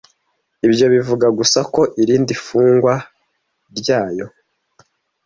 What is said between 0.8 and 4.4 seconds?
bivuga gusa ko irindi fungwa ryayo.